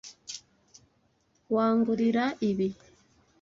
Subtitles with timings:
[1.53, 2.67] Wangurira ibi?